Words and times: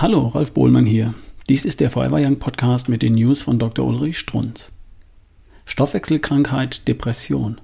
Hallo, 0.00 0.28
Ralf 0.28 0.52
Bohlmann 0.52 0.86
hier. 0.86 1.12
Dies 1.50 1.66
ist 1.66 1.78
der 1.78 1.90
Forever 1.90 2.16
Young 2.18 2.38
Podcast 2.38 2.88
mit 2.88 3.02
den 3.02 3.16
News 3.16 3.42
von 3.42 3.58
Dr. 3.58 3.86
Ulrich 3.86 4.18
Strunz. 4.18 4.72
Stoffwechselkrankheit, 5.66 6.88
Depression. 6.88 7.60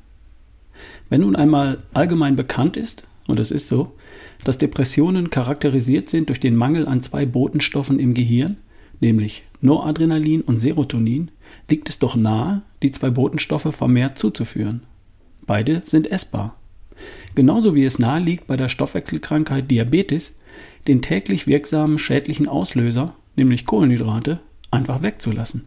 Wenn 1.08 1.22
nun 1.22 1.34
einmal 1.34 1.82
allgemein 1.94 2.36
bekannt 2.36 2.76
ist, 2.76 3.04
und 3.26 3.40
es 3.40 3.50
ist 3.50 3.68
so, 3.68 3.94
dass 4.44 4.58
Depressionen 4.58 5.30
charakterisiert 5.30 6.10
sind 6.10 6.28
durch 6.28 6.38
den 6.38 6.56
Mangel 6.56 6.86
an 6.86 7.00
zwei 7.00 7.24
Botenstoffen 7.24 7.98
im 7.98 8.12
Gehirn, 8.12 8.58
nämlich 9.00 9.42
Noradrenalin 9.62 10.42
und 10.42 10.60
Serotonin, 10.60 11.30
liegt 11.70 11.88
es 11.88 11.98
doch 11.98 12.16
nahe, 12.16 12.60
die 12.82 12.92
zwei 12.92 13.08
Botenstoffe 13.08 13.74
vermehrt 13.74 14.18
zuzuführen. 14.18 14.82
Beide 15.46 15.80
sind 15.86 16.10
essbar. 16.10 16.54
Genauso 17.34 17.74
wie 17.74 17.86
es 17.86 17.98
nahe 17.98 18.20
liegt 18.20 18.46
bei 18.46 18.58
der 18.58 18.68
Stoffwechselkrankheit 18.68 19.70
Diabetes, 19.70 20.36
den 20.88 21.02
täglich 21.02 21.46
wirksamen 21.46 21.98
schädlichen 21.98 22.48
Auslöser, 22.48 23.14
nämlich 23.36 23.66
Kohlenhydrate, 23.66 24.40
einfach 24.70 25.02
wegzulassen. 25.02 25.64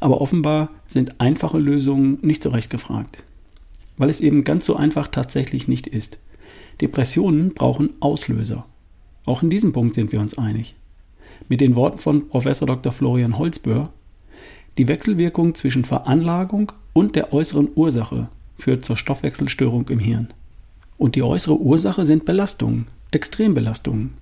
Aber 0.00 0.20
offenbar 0.20 0.70
sind 0.86 1.20
einfache 1.20 1.58
Lösungen 1.58 2.18
nicht 2.22 2.42
so 2.42 2.50
recht 2.50 2.70
gefragt. 2.70 3.24
Weil 3.96 4.10
es 4.10 4.20
eben 4.20 4.44
ganz 4.44 4.64
so 4.64 4.76
einfach 4.76 5.08
tatsächlich 5.08 5.68
nicht 5.68 5.86
ist. 5.86 6.18
Depressionen 6.80 7.54
brauchen 7.54 7.90
Auslöser. 8.00 8.66
Auch 9.24 9.42
in 9.42 9.50
diesem 9.50 9.72
Punkt 9.72 9.94
sind 9.94 10.12
wir 10.12 10.20
uns 10.20 10.36
einig. 10.36 10.74
Mit 11.48 11.60
den 11.60 11.76
Worten 11.76 11.98
von 11.98 12.28
Prof. 12.28 12.44
Dr. 12.44 12.92
Florian 12.92 13.38
Holzböhr, 13.38 13.92
die 14.78 14.88
Wechselwirkung 14.88 15.54
zwischen 15.54 15.84
Veranlagung 15.84 16.72
und 16.92 17.16
der 17.16 17.32
äußeren 17.32 17.68
Ursache 17.74 18.28
führt 18.56 18.84
zur 18.84 18.96
Stoffwechselstörung 18.96 19.88
im 19.88 19.98
Hirn. 19.98 20.28
Und 20.98 21.14
die 21.14 21.22
äußere 21.22 21.60
Ursache 21.60 22.04
sind 22.04 22.24
Belastungen, 22.24 22.86
Extrembelastungen, 23.10 24.14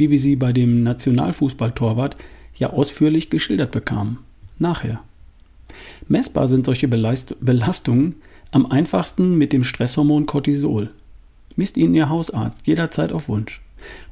wie 0.00 0.10
wir 0.10 0.18
sie 0.18 0.34
bei 0.34 0.52
dem 0.52 0.82
Nationalfußballtorwart 0.82 2.16
ja 2.56 2.70
ausführlich 2.70 3.30
geschildert 3.30 3.70
bekamen. 3.70 4.18
Nachher. 4.58 5.00
Messbar 6.08 6.48
sind 6.48 6.66
solche 6.66 6.88
Belastungen 6.88 8.16
am 8.50 8.66
einfachsten 8.66 9.38
mit 9.38 9.52
dem 9.52 9.62
Stresshormon 9.62 10.26
Cortisol. 10.26 10.90
Misst 11.54 11.76
Ihnen 11.76 11.94
Ihr 11.94 12.08
Hausarzt 12.08 12.58
jederzeit 12.64 13.12
auf 13.12 13.28
Wunsch. 13.28 13.60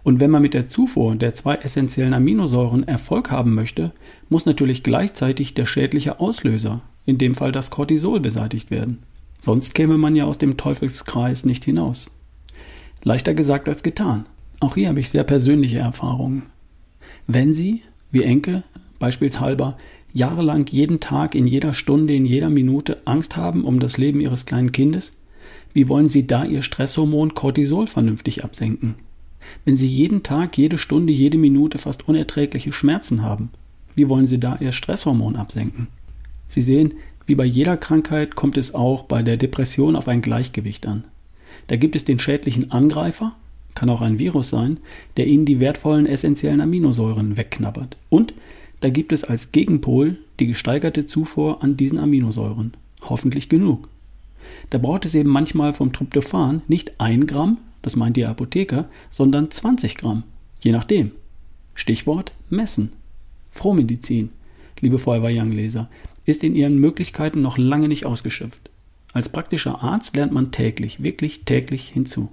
Und 0.03 0.21
wenn 0.21 0.31
man 0.31 0.43
mit 0.43 0.55
der 0.55 0.69
Zufuhr 0.69 1.15
der 1.17 1.35
zwei 1.35 1.57
essentiellen 1.57 2.15
Aminosäuren 2.15 2.87
Erfolg 2.87 3.31
haben 3.31 3.55
möchte, 3.55 3.93
muss 4.29 4.47
natürlich 4.47 4.83
gleichzeitig 4.83 5.55
der 5.55 5.67
schädliche 5.67 6.21
Auslöser, 6.21 6.81
in 7.05 7.19
dem 7.19 7.35
Fall 7.35 7.53
das 7.53 7.71
Cortisol, 7.71 8.21
beseitigt 8.21 8.71
werden. 8.71 9.03
Sonst 9.41 9.75
käme 9.75 9.99
man 9.99 10.17
ja 10.17 10.25
aus 10.25 10.39
dem 10.39 10.57
Teufelskreis 10.57 11.45
nicht 11.45 11.65
hinaus. 11.65 12.11
Leichter 13.03 13.35
gesagt 13.35 13.69
als 13.69 13.83
getan. 13.83 14.27
Auch 14.61 14.75
hier 14.75 14.89
habe 14.89 15.01
ich 15.01 15.11
sehr 15.11 15.25
persönliche 15.25 15.79
Erfahrungen. 15.79 16.43
Wenn 17.27 17.53
Sie, 17.53 17.83
wie 18.11 18.23
Enke, 18.23 18.65
beispielshalber, 18.99 19.77
jahrelang 20.13 20.67
jeden 20.67 21.01
Tag, 21.01 21.35
in 21.35 21.47
jeder 21.47 21.73
Stunde, 21.73 22.15
in 22.15 22.27
jeder 22.27 22.51
Minute 22.51 22.99
Angst 23.05 23.37
haben 23.37 23.65
um 23.65 23.79
das 23.79 23.99
Leben 23.99 24.21
Ihres 24.21 24.47
kleinen 24.47 24.73
Kindes, 24.73 25.17
wie 25.73 25.89
wollen 25.89 26.09
Sie 26.09 26.27
da 26.27 26.45
Ihr 26.45 26.63
Stresshormon 26.63 27.35
Cortisol 27.35 27.87
vernünftig 27.87 28.43
absenken? 28.43 28.97
Wenn 29.65 29.77
Sie 29.77 29.89
jeden 29.89 30.23
Tag, 30.23 30.59
jede 30.59 30.79
Stunde, 30.79 31.13
jede 31.13 31.39
Minute 31.39 31.79
fast 31.79 32.09
unerträgliche 32.09 32.73
Schmerzen 32.73 33.23
haben, 33.23 33.51
wie 33.95 34.09
wollen 34.09 34.27
Sie 34.27 34.41
da 34.41 34.57
Ihr 34.61 34.73
Stresshormon 34.73 35.37
absenken? 35.37 35.89
Sie 36.49 36.63
sehen, 36.63 36.95
wie 37.27 37.35
bei 37.35 37.45
jeder 37.45 37.77
Krankheit 37.77 38.35
kommt 38.35 38.57
es 38.57 38.75
auch 38.75 39.05
bei 39.05 39.23
der 39.23 39.37
Depression 39.37 39.97
auf 39.97 40.09
ein 40.09 40.23
Gleichgewicht 40.23 40.87
an. 40.87 41.05
Da 41.67 41.77
gibt 41.77 41.95
es 41.95 42.05
den 42.05 42.19
schädlichen 42.19 42.71
Angreifer, 42.71 43.37
kann 43.79 43.91
auch 43.91 44.01
ein 44.01 44.19
Virus 44.19 44.51
sein, 44.51 44.79
der 45.17 45.29
ihnen 45.29 45.45
die 45.45 45.61
wertvollen 45.61 46.07
essentiellen 46.07 46.61
Aminosäuren 46.61 47.37
wegknabbert. 47.37 47.97
Und 48.11 48.35
da 48.81 48.91
gibt 48.91 49.13
es 49.13 49.23
als 49.23 49.53
Gegenpol 49.53 50.19
die 50.41 50.49
gesteigerte 50.49 51.07
Zufuhr 51.07 51.63
an 51.63 51.77
diesen 51.77 51.99
Aminosäuren. 51.99 52.73
Hoffentlich 53.03 53.49
genug. 53.49 53.89
Da 54.71 54.79
braucht 54.79 55.05
es 55.05 55.15
eben 55.15 55.31
manchmal 55.31 55.73
vom 55.73 55.93
Tryptophan 55.93 56.63
nicht 56.67 57.01
ein 57.01 57.29
Gramm, 57.29 57.59
das 57.81 57.95
meint 57.95 58.17
die 58.17 58.25
Apotheker, 58.25 58.89
sondern 59.11 59.49
20 59.49 59.95
Gramm. 59.95 60.25
Je 60.61 60.73
nachdem. 60.73 61.13
Stichwort 61.77 62.33
messen. 62.51 62.91
Frohmedizin, 63.53 64.31
liebe 64.81 64.99
Feuerwehr 64.99 65.41
Young-Leser, 65.41 65.89
ist 66.25 66.43
in 66.43 66.57
ihren 66.57 66.79
Möglichkeiten 66.79 67.43
noch 67.43 67.59
lange 67.59 67.87
nicht 67.87 68.07
ausgeschöpft. 68.07 68.71
Als 69.13 69.29
praktischer 69.29 69.85
Arzt 69.85 70.17
lernt 70.17 70.33
man 70.33 70.51
täglich, 70.51 71.01
wirklich 71.01 71.45
täglich 71.45 71.89
hinzu. 71.89 72.33